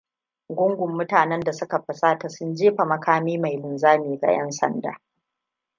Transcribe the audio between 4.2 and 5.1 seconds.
'yan sanda.